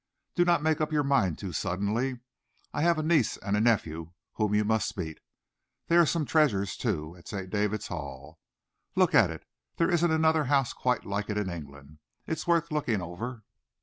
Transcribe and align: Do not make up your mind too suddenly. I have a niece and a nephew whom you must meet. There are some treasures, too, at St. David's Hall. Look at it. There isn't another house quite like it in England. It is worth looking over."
Do 0.33 0.45
not 0.45 0.63
make 0.63 0.81
up 0.81 0.91
your 0.91 1.03
mind 1.03 1.37
too 1.37 1.53
suddenly. 1.53 2.21
I 2.73 2.81
have 2.81 2.97
a 2.97 3.03
niece 3.03 3.37
and 3.37 3.55
a 3.55 3.61
nephew 3.61 4.13
whom 4.33 4.55
you 4.55 4.65
must 4.65 4.97
meet. 4.97 5.19
There 5.89 6.01
are 6.01 6.07
some 6.07 6.25
treasures, 6.25 6.75
too, 6.75 7.15
at 7.17 7.27
St. 7.27 7.51
David's 7.51 7.85
Hall. 7.89 8.39
Look 8.95 9.13
at 9.13 9.29
it. 9.29 9.45
There 9.77 9.91
isn't 9.91 10.09
another 10.11 10.45
house 10.45 10.73
quite 10.73 11.05
like 11.05 11.29
it 11.29 11.37
in 11.37 11.51
England. 11.51 11.99
It 12.25 12.31
is 12.33 12.47
worth 12.47 12.71
looking 12.71 12.99
over." 12.99 13.43